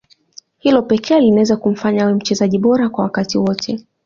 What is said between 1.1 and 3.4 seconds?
linaweza kumfanya awe mchezaji bora wa wakati